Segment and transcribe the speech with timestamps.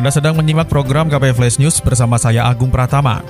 [0.00, 3.20] Anda sedang menyimak program KP Flash News bersama saya Agung Pratama.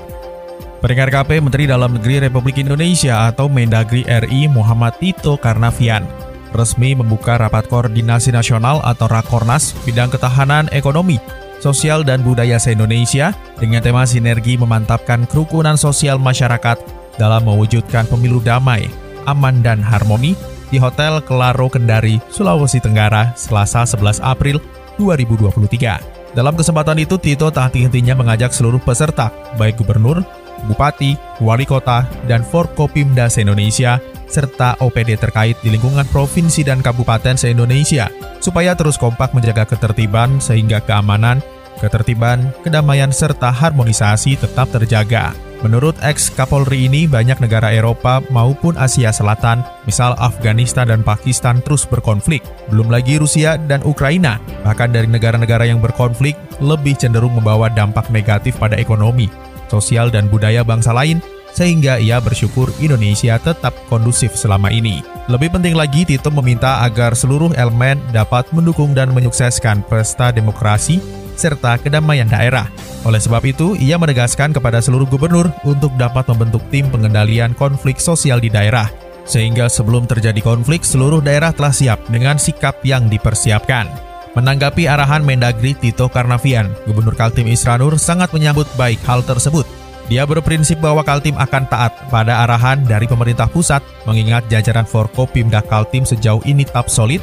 [0.79, 6.07] Pendengar KP Menteri Dalam Negeri Republik Indonesia atau Mendagri RI Muhammad Tito Karnavian
[6.55, 11.19] resmi membuka rapat koordinasi nasional atau Rakornas bidang ketahanan ekonomi,
[11.59, 16.79] sosial dan budaya se-Indonesia dengan tema sinergi memantapkan kerukunan sosial masyarakat
[17.19, 18.87] dalam mewujudkan pemilu damai,
[19.27, 20.39] aman dan harmoni
[20.71, 24.63] di Hotel Kelaro Kendari, Sulawesi Tenggara, Selasa 11 April
[25.03, 26.20] 2023.
[26.31, 30.23] Dalam kesempatan itu, Tito tak henti-hentinya mengajak seluruh peserta, baik gubernur,
[30.71, 33.99] bupati, wali kota, dan Forkopimda se-Indonesia,
[34.31, 38.07] serta OPD terkait di lingkungan provinsi dan kabupaten se-Indonesia,
[38.39, 41.43] supaya terus kompak menjaga ketertiban sehingga keamanan,
[41.83, 45.50] ketertiban, kedamaian, serta harmonisasi tetap terjaga.
[45.61, 51.85] Menurut ex Kapolri ini, banyak negara Eropa maupun Asia Selatan, misal Afghanistan dan Pakistan terus
[51.85, 52.41] berkonflik.
[52.73, 56.33] Belum lagi Rusia dan Ukraina, bahkan dari negara-negara yang berkonflik
[56.65, 59.29] lebih cenderung membawa dampak negatif pada ekonomi,
[59.69, 61.21] sosial dan budaya bangsa lain,
[61.53, 65.05] sehingga ia bersyukur Indonesia tetap kondusif selama ini.
[65.29, 71.81] Lebih penting lagi, Tito meminta agar seluruh elemen dapat mendukung dan menyukseskan pesta demokrasi serta
[71.81, 72.69] kedamaian daerah.
[73.09, 78.37] Oleh sebab itu, ia menegaskan kepada seluruh gubernur untuk dapat membentuk tim pengendalian konflik sosial
[78.45, 78.93] di daerah,
[79.25, 83.89] sehingga sebelum terjadi konflik, seluruh daerah telah siap dengan sikap yang dipersiapkan.
[84.37, 89.67] Menanggapi arahan Mendagri Tito Karnavian, Gubernur Kaltim Isranur sangat menyambut baik hal tersebut.
[90.07, 96.03] Dia berprinsip bahwa Kaltim akan taat pada arahan dari pemerintah pusat, mengingat jajaran Forkopimda Kaltim
[96.03, 97.23] sejauh ini tetap solid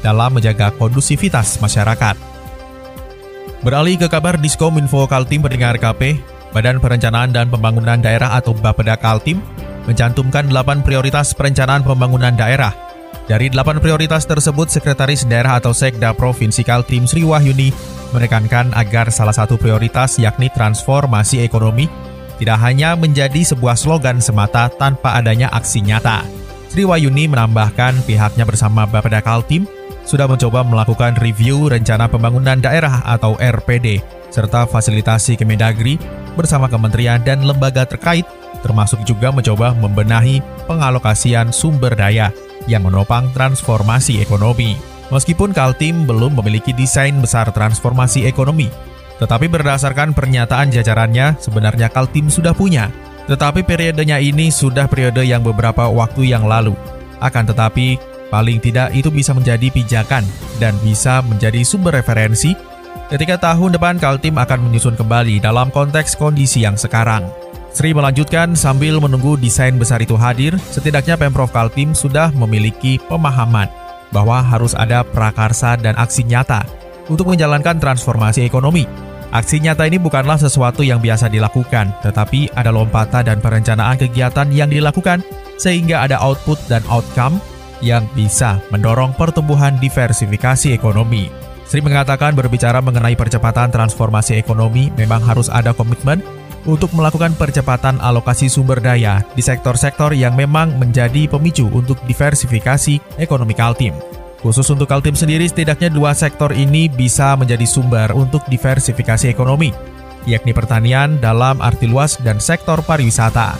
[0.00, 2.31] dalam menjaga kondusivitas masyarakat.
[3.62, 6.18] Beralih ke kabar Diskominfo Kaltim pendengar KP,
[6.50, 9.38] Badan Perencanaan dan Pembangunan Daerah atau Bapeda Kaltim
[9.86, 12.74] mencantumkan 8 prioritas perencanaan pembangunan daerah.
[13.30, 17.70] Dari 8 prioritas tersebut, Sekretaris Daerah atau Sekda Provinsi Kaltim Sri Wahyuni
[18.10, 21.86] menekankan agar salah satu prioritas yakni transformasi ekonomi
[22.42, 26.26] tidak hanya menjadi sebuah slogan semata tanpa adanya aksi nyata.
[26.66, 29.70] Sri Wahyuni menambahkan pihaknya bersama Bapeda Kaltim
[30.12, 35.96] sudah mencoba melakukan review rencana pembangunan daerah atau RPD, serta fasilitasi Kemendagri
[36.36, 38.28] bersama kementerian dan lembaga terkait,
[38.60, 42.28] termasuk juga mencoba membenahi pengalokasian sumber daya
[42.68, 44.76] yang menopang transformasi ekonomi.
[45.08, 48.68] Meskipun Kaltim belum memiliki desain besar transformasi ekonomi,
[49.16, 52.92] tetapi berdasarkan pernyataan jajarannya, sebenarnya Kaltim sudah punya.
[53.32, 56.74] Tetapi periodenya ini sudah periode yang beberapa waktu yang lalu.
[57.22, 60.24] Akan tetapi, Paling tidak itu bisa menjadi pijakan
[60.56, 62.56] dan bisa menjadi sumber referensi
[63.12, 67.28] ketika tahun depan Kaltim akan menyusun kembali dalam konteks kondisi yang sekarang.
[67.76, 73.68] Sri melanjutkan sambil menunggu desain besar itu hadir, setidaknya Pemprov Kaltim sudah memiliki pemahaman
[74.12, 76.64] bahwa harus ada prakarsa dan aksi nyata
[77.12, 78.88] untuk menjalankan transformasi ekonomi.
[79.32, 84.68] Aksi nyata ini bukanlah sesuatu yang biasa dilakukan, tetapi ada lompatan dan perencanaan kegiatan yang
[84.68, 85.24] dilakukan
[85.56, 87.40] sehingga ada output dan outcome
[87.84, 91.28] yang bisa mendorong pertumbuhan diversifikasi ekonomi.
[91.68, 96.22] Sri mengatakan berbicara mengenai percepatan transformasi ekonomi memang harus ada komitmen
[96.62, 103.54] untuk melakukan percepatan alokasi sumber daya di sektor-sektor yang memang menjadi pemicu untuk diversifikasi ekonomi
[103.56, 103.94] Kaltim.
[104.42, 109.70] Khusus untuk Kaltim sendiri, setidaknya dua sektor ini bisa menjadi sumber untuk diversifikasi ekonomi,
[110.26, 113.54] yakni pertanian dalam arti luas dan sektor pariwisata.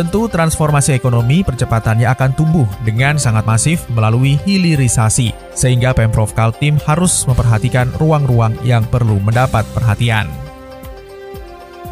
[0.00, 7.28] Tentu transformasi ekonomi percepatannya akan tumbuh dengan sangat masif melalui hilirisasi, sehingga Pemprov Kaltim harus
[7.28, 10.24] memperhatikan ruang-ruang yang perlu mendapat perhatian.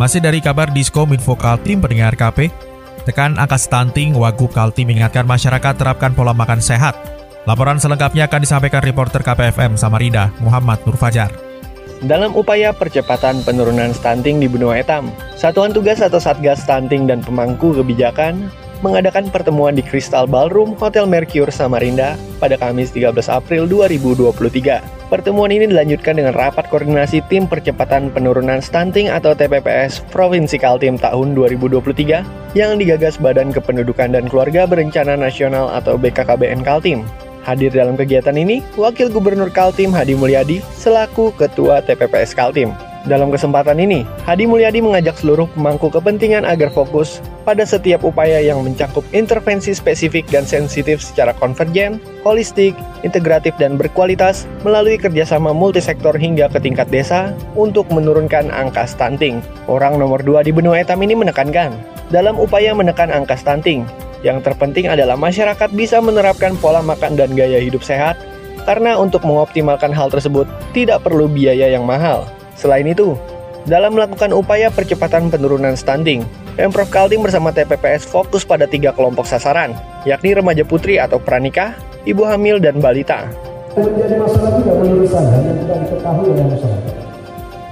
[0.01, 2.49] Masih dari kabar Disko Minfo Kaltim pendengar KP,
[3.05, 6.97] tekan angka stunting Wagub Kaltim mengingatkan masyarakat terapkan pola makan sehat.
[7.45, 11.48] Laporan selengkapnya akan disampaikan reporter KPFM Samarinda, Muhammad Nur Fajar.
[11.99, 17.75] Dalam upaya percepatan penurunan stunting di benua etam, Satuan Tugas atau Satgas Stunting dan Pemangku
[17.75, 18.47] Kebijakan
[18.87, 25.11] mengadakan pertemuan di Crystal Ballroom Hotel Mercure Samarinda pada Kamis 13 April 2023.
[25.11, 31.35] Pertemuan ini dilanjutkan dengan rapat koordinasi tim percepatan penurunan stunting atau TPPS Provinsi Kaltim tahun
[31.35, 37.03] 2023 yang digagas Badan Kependudukan dan Keluarga Berencana Nasional atau BKKBN Kaltim.
[37.49, 42.77] Hadir dalam kegiatan ini, Wakil Gubernur Kaltim Hadi Mulyadi selaku Ketua TPPS Kaltim.
[43.09, 48.61] Dalam kesempatan ini, Hadi Mulyadi mengajak seluruh pemangku kepentingan agar fokus pada setiap upaya yang
[48.61, 56.53] mencakup intervensi spesifik dan sensitif secara konvergen, holistik, integratif, dan berkualitas melalui kerjasama multisektor hingga
[56.53, 59.41] ke tingkat desa untuk menurunkan angka stunting.
[59.73, 61.73] Orang nomor dua di benua etam ini menekankan,
[62.13, 63.89] dalam upaya menekan angka stunting,
[64.27, 68.19] yang terpenting adalah masyarakat bisa menerapkan pola makan dan gaya hidup sehat,
[68.67, 70.45] karena untuk mengoptimalkan hal tersebut
[70.75, 72.27] tidak perlu biaya yang mahal.
[72.59, 73.15] Selain itu,
[73.71, 76.27] dalam melakukan upaya percepatan penurunan stunting,
[76.59, 82.27] Pemprov Kaltim bersama TPPS fokus pada tiga kelompok sasaran, yakni remaja putri atau pranikah, ibu
[82.27, 83.31] hamil, dan balita.
[83.79, 86.95] Menjadi masalah juga menurut saya yang tidak diketahui oleh masyarakat.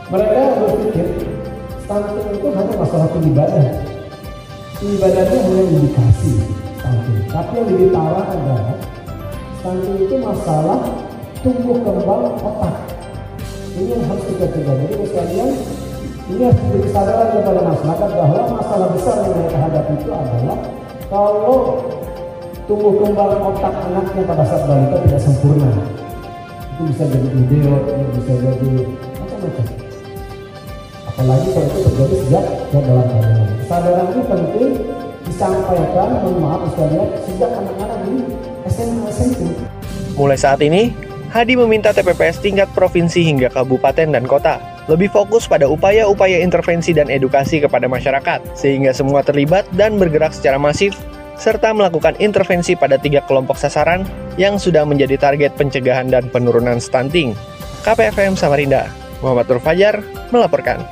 [0.07, 1.07] Mereka berpikir
[1.83, 3.96] stunting itu hanya masalah ibadah.
[4.77, 6.33] Ibadahnya hanya indikasi
[6.77, 7.25] stunting.
[7.33, 8.77] Tapi yang lebih parah adalah
[9.61, 10.81] stunting itu masalah
[11.41, 12.75] tumbuh kembang otak
[13.77, 14.77] ini yang harus kita cegah.
[14.77, 15.51] Jadi sekalian,
[16.29, 20.59] ini harus menjadi kesadaran kepada masyarakat bahwa masalah besar yang mereka hadapi itu adalah
[21.09, 21.57] kalau
[22.69, 25.71] tumbuh kembang otak anaknya pada saat balita tidak sempurna.
[26.77, 27.83] Itu bisa jadi idiot,
[28.13, 28.71] bisa jadi
[29.17, 29.67] macam-macam.
[31.09, 32.45] Apalagi kalau itu terjadi sejak
[32.77, 33.56] dalam kandungan.
[33.67, 34.71] Kesadaran ini penting
[35.27, 38.23] disampaikan, mohon maaf sekalian, sejak anak-anak ini
[38.71, 39.41] SMA SMP.
[40.15, 40.95] Mulai saat ini,
[41.35, 47.11] Hadi meminta TPPS tingkat provinsi hingga kabupaten dan kota lebih fokus pada upaya-upaya intervensi dan
[47.11, 50.95] edukasi kepada masyarakat, sehingga semua terlibat dan bergerak secara masif,
[51.35, 54.07] serta melakukan intervensi pada tiga kelompok sasaran
[54.39, 57.35] yang sudah menjadi target pencegahan dan penurunan stunting.
[57.83, 58.87] KPFM Samarinda,
[59.27, 60.87] Muhammad Nur Fajar, melaporkan.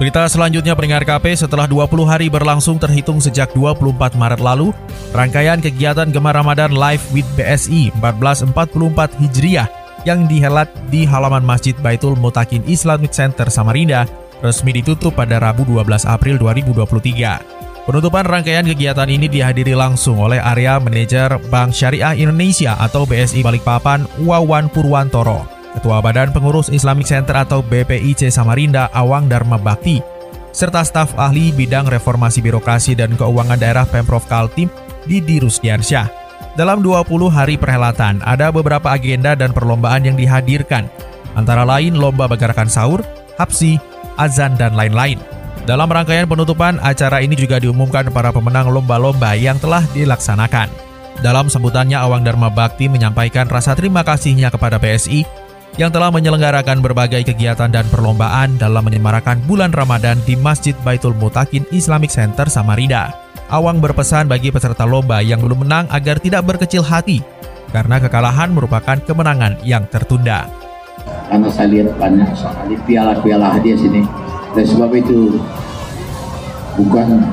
[0.00, 4.72] Berita selanjutnya pendengar KP setelah 20 hari berlangsung terhitung sejak 24 Maret lalu,
[5.12, 9.68] rangkaian kegiatan Gemar Ramadan Live with BSI 1444 Hijriah
[10.08, 14.08] yang dihelat di halaman Masjid Baitul Mutakin Islamic Center Samarinda
[14.40, 17.84] resmi ditutup pada Rabu 12 April 2023.
[17.84, 24.08] Penutupan rangkaian kegiatan ini dihadiri langsung oleh area manajer Bank Syariah Indonesia atau BSI Balikpapan
[24.24, 30.02] Wawan Purwantoro, Ketua Badan Pengurus Islamic Center atau BPIC Samarinda Awang Dharma Bakti,
[30.50, 34.66] serta staf ahli bidang reformasi birokrasi dan keuangan daerah Pemprov Kaltim
[35.06, 36.10] Didi Rusdiansyah.
[36.58, 40.90] Dalam 20 hari perhelatan, ada beberapa agenda dan perlombaan yang dihadirkan,
[41.38, 43.06] antara lain lomba bergerakan sahur,
[43.38, 43.78] hapsi,
[44.18, 45.22] azan, dan lain-lain.
[45.70, 50.66] Dalam rangkaian penutupan, acara ini juga diumumkan para pemenang lomba-lomba yang telah dilaksanakan.
[51.22, 55.22] Dalam sambutannya, Awang Dharma Bakti menyampaikan rasa terima kasihnya kepada PSI
[55.78, 61.62] yang telah menyelenggarakan berbagai kegiatan dan perlombaan dalam menyemarakan bulan Ramadan di Masjid Baitul Mutakin
[61.70, 63.14] Islamic Center Samarinda.
[63.50, 67.22] Awang berpesan bagi peserta lomba yang belum menang agar tidak berkecil hati,
[67.74, 70.46] karena kekalahan merupakan kemenangan yang tertunda.
[71.30, 74.02] Karena saya lihat banyak sekali piala-piala hadiah sini,
[74.54, 75.38] dan sebab itu
[76.78, 77.26] bukan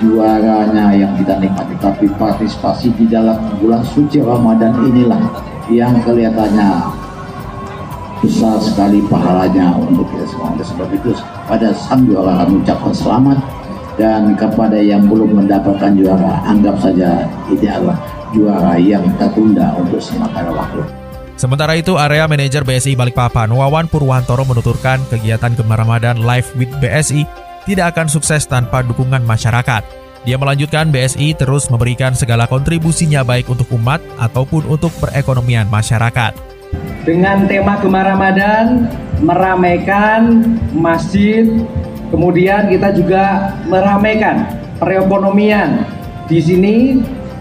[0.00, 5.20] juaranya yang kita nikmati, tapi partisipasi di dalam bulan suci Ramadan inilah
[5.68, 6.96] yang kelihatannya
[8.28, 10.52] besar sekali pahalanya untuk kita semua.
[10.52, 11.10] Oleh sebab itu
[11.48, 13.38] pada sang juara kami ucapkan selamat
[13.96, 17.96] dan kepada yang belum mendapatkan juara anggap saja ini adalah
[18.36, 20.84] juara yang tertunda untuk sementara waktu.
[21.38, 27.22] Sementara itu, area manajer BSI Balikpapan Wawan Purwantoro menuturkan kegiatan Gemar Ramadan Live with BSI
[27.62, 29.86] tidak akan sukses tanpa dukungan masyarakat.
[30.26, 36.47] Dia melanjutkan BSI terus memberikan segala kontribusinya baik untuk umat ataupun untuk perekonomian masyarakat.
[37.08, 38.84] Dengan tema Gemar Ramadan,
[39.24, 40.44] meramaikan
[40.76, 41.48] masjid,
[42.08, 44.48] Kemudian kita juga meramaikan
[44.80, 45.84] perekonomian
[46.24, 46.76] di sini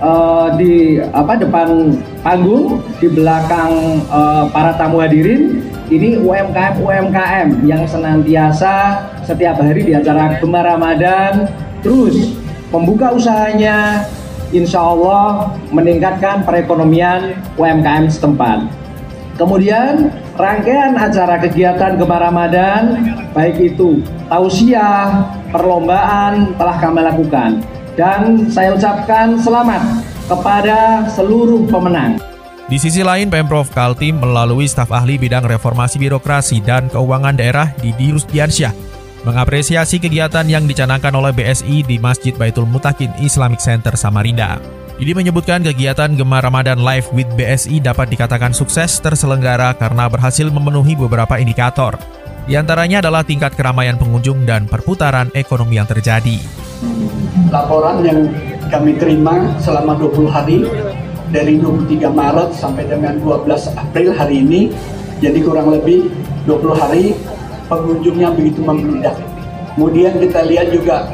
[0.03, 7.87] uh, di apa depan panggung di belakang uh, para tamu hadirin ini UMKM UMKM yang
[7.87, 11.47] senantiasa setiap hari di acara Gemar Ramadan
[11.79, 12.35] terus
[12.67, 14.03] membuka usahanya
[14.51, 18.86] insya Allah meningkatkan perekonomian UMKM setempat.
[19.37, 23.05] Kemudian rangkaian acara kegiatan Gemar Ramadan
[23.37, 27.61] baik itu tausiah, perlombaan telah kami lakukan
[27.93, 32.17] dan saya ucapkan selamat kepada seluruh pemenang.
[32.67, 37.95] Di sisi lain, Pemprov Kaltim melalui staf ahli bidang reformasi birokrasi dan keuangan daerah di
[37.95, 38.96] Dirus Diansyah
[39.27, 44.55] mengapresiasi kegiatan yang dicanangkan oleh BSI di Masjid Baitul Mutakin Islamic Center Samarinda.
[44.97, 50.95] Ini menyebutkan kegiatan Gemar Ramadan Live with BSI dapat dikatakan sukses terselenggara karena berhasil memenuhi
[50.95, 51.99] beberapa indikator.
[52.47, 56.39] Di antaranya adalah tingkat keramaian pengunjung dan perputaran ekonomi yang terjadi.
[57.51, 58.31] Laporan yang
[58.71, 60.63] kami terima selama 20 hari
[61.29, 64.71] dari 23 Maret sampai dengan 12 April hari ini,
[65.19, 66.07] jadi kurang lebih
[66.47, 67.11] 20 hari
[67.67, 69.15] pengunjungnya begitu membludak.
[69.75, 71.11] Kemudian kita lihat juga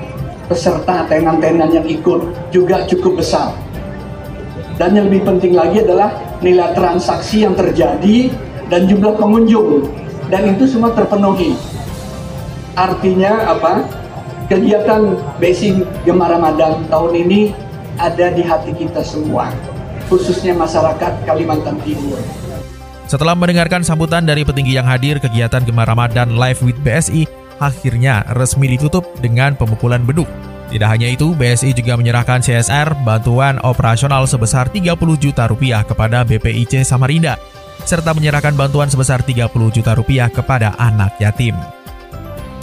[0.48, 2.22] peserta tenan-tenan yang ikut
[2.53, 3.51] juga cukup besar.
[4.79, 8.33] Dan yang lebih penting lagi adalah nilai transaksi yang terjadi
[8.72, 9.86] dan jumlah pengunjung.
[10.31, 11.53] Dan itu semua terpenuhi.
[12.74, 13.86] Artinya apa?
[14.50, 17.41] Kegiatan Basic Gemar Ramadan tahun ini
[17.95, 19.53] ada di hati kita semua,
[20.10, 22.42] khususnya masyarakat Kalimantan Timur.
[23.13, 27.29] Setelah mendengarkan sambutan dari petinggi yang hadir, kegiatan Gemar Ramadan Live with BSI
[27.62, 30.25] akhirnya resmi ditutup dengan pemukulan beduk.
[30.74, 36.82] Tidak hanya itu, BSI juga menyerahkan CSR bantuan operasional sebesar 30 juta rupiah kepada BPIC
[36.82, 37.38] Samarinda,
[37.86, 41.53] serta menyerahkan bantuan sebesar 30 juta rupiah kepada anak yatim.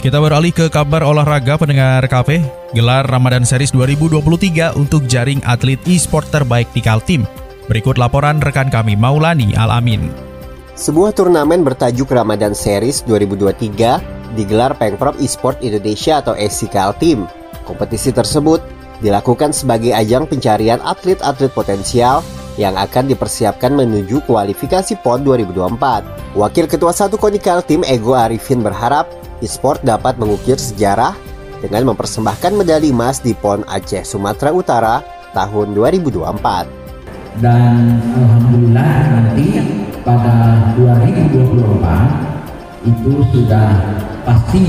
[0.03, 2.43] Kita beralih ke kabar olahraga pendengar kafe.
[2.75, 7.23] Gelar Ramadan Series 2023 untuk jaring atlet e-sport terbaik di Kaltim.
[7.71, 10.30] Berikut laporan rekan kami Maulani Alamin.
[10.81, 17.29] Sebuah turnamen bertajuk Ramadan Series 2023 digelar Pengprov Esport Indonesia atau SC Kaltim.
[17.69, 18.65] Kompetisi tersebut
[18.97, 22.25] dilakukan sebagai ajang pencarian atlet-atlet potensial
[22.57, 26.33] yang akan dipersiapkan menuju kualifikasi PON 2024.
[26.33, 29.05] Wakil Ketua 1 Koni Kaltim Ego Arifin berharap
[29.45, 31.13] e-sport dapat mengukir sejarah
[31.61, 35.05] dengan mempersembahkan medali emas di PON Aceh Sumatera Utara
[35.37, 36.80] tahun 2024.
[37.39, 39.63] Dan alhamdulillah nanti
[40.03, 43.71] pada 2024 itu sudah
[44.27, 44.67] pasti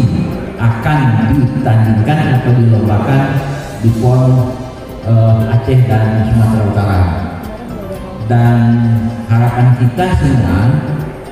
[0.61, 3.23] akan ditandingkan atau dilombakan
[3.83, 4.23] di PON
[5.11, 7.02] uh, Aceh dan Sumatera Utara.
[8.31, 8.59] Dan
[9.26, 10.61] harapan kita semua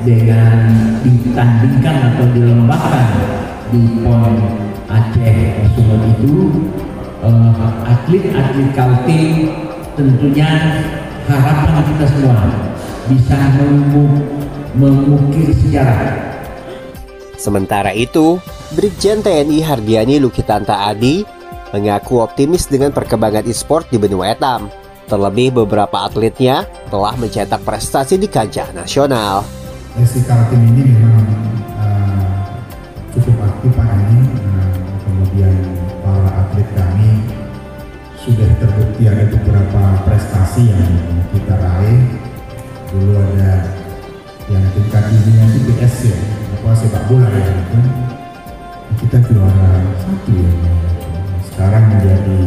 [0.02, 0.66] dengan
[1.06, 3.06] ditandingkan atau dilombakan
[3.70, 4.34] di PON
[4.90, 5.38] Aceh
[5.78, 6.34] Sumatera itu
[7.86, 9.30] atlet-atlet uh, Kaltim
[9.94, 10.50] tentunya
[11.28, 12.40] harapan kita semua
[13.10, 13.36] bisa
[14.78, 16.30] mengukir sejarah.
[17.40, 18.36] Sementara itu,
[18.76, 21.24] Brigjen TNI Hardiani Lukitanta Adi
[21.72, 24.68] mengaku optimis dengan perkembangan e-sport di benua etam.
[25.10, 29.42] Terlebih beberapa atletnya telah mencetak prestasi di kancah nasional.
[29.98, 31.26] SC Kaltim ini memang
[31.82, 32.46] uh,
[33.10, 34.70] cukup aktif Pak ini, uh,
[35.02, 35.54] kemudian
[36.06, 37.10] para atlet kami
[38.22, 39.49] sudah terbukti ada beberapa
[40.60, 40.84] prestasi yang
[41.32, 42.00] kita raih.
[42.90, 43.52] Dulu ada
[44.50, 46.18] yang tingkat dunia itu PS ya,
[46.58, 47.80] apa sepak bola ya itu.
[49.00, 49.70] Kita juara
[50.02, 50.52] satu ya.
[51.46, 52.38] Sekarang menjadi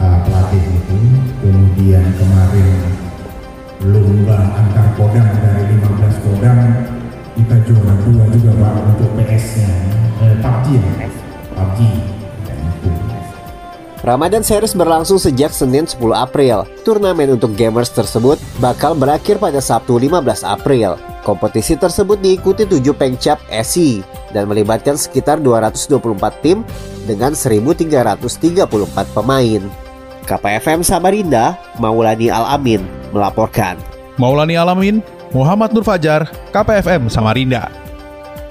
[0.00, 0.98] uh, pelatih itu.
[1.44, 2.68] Kemudian kemarin
[3.80, 6.58] lomba antar kodam dari 15 kodam
[7.38, 9.72] kita juara dua juga pak untuk PS-nya
[10.20, 10.92] eh, PUBG ya
[11.56, 11.78] PUBG
[14.00, 16.64] Ramadan Series berlangsung sejak Senin 10 April.
[16.88, 20.96] Turnamen untuk gamers tersebut bakal berakhir pada Sabtu 15 April.
[21.20, 24.00] Kompetisi tersebut diikuti 7 pengcap SI
[24.32, 26.00] dan melibatkan sekitar 224
[26.40, 26.64] tim
[27.04, 28.24] dengan 1.334
[29.12, 29.62] pemain.
[30.24, 32.80] KPFM Samarinda, Maulani Alamin
[33.12, 33.76] melaporkan.
[34.16, 35.04] Maulani Alamin,
[35.36, 36.24] Muhammad Nur Fajar,
[36.56, 37.79] KPFM Samarinda.